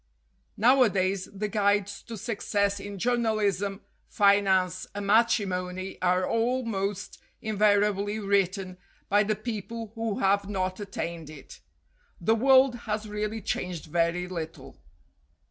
[0.57, 8.79] Nowadays the guides to success in journalism, finance, and matrimony are al most invariably written
[9.09, 11.59] by the people who have not attained it.
[12.19, 14.75] The world has really changed very little.